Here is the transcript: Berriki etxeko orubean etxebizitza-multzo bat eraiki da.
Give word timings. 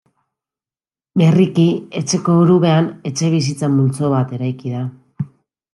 Berriki 1.21 1.65
etxeko 2.01 2.39
orubean 2.45 2.89
etxebizitza-multzo 3.11 4.13
bat 4.19 4.35
eraiki 4.41 4.77
da. 4.81 4.85